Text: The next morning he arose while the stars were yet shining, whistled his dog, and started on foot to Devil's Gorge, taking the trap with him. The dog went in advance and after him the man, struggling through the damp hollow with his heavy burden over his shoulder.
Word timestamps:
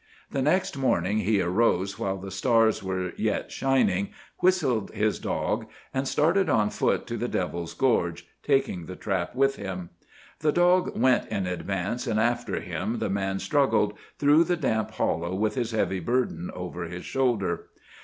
The 0.31 0.41
next 0.41 0.75
morning 0.75 1.19
he 1.19 1.43
arose 1.43 1.99
while 1.99 2.17
the 2.17 2.31
stars 2.31 2.81
were 2.81 3.13
yet 3.17 3.51
shining, 3.51 4.09
whistled 4.39 4.89
his 4.95 5.19
dog, 5.19 5.67
and 5.93 6.07
started 6.07 6.49
on 6.49 6.71
foot 6.71 7.05
to 7.05 7.19
Devil's 7.27 7.75
Gorge, 7.75 8.25
taking 8.41 8.87
the 8.87 8.95
trap 8.95 9.35
with 9.35 9.57
him. 9.57 9.91
The 10.39 10.51
dog 10.53 10.97
went 10.99 11.27
in 11.27 11.45
advance 11.45 12.07
and 12.07 12.19
after 12.19 12.61
him 12.61 12.97
the 12.97 13.11
man, 13.11 13.37
struggling 13.37 13.93
through 14.17 14.45
the 14.45 14.57
damp 14.57 14.89
hollow 14.89 15.35
with 15.35 15.53
his 15.53 15.69
heavy 15.69 15.99
burden 15.99 16.49
over 16.55 16.85
his 16.85 17.05
shoulder. 17.05 17.67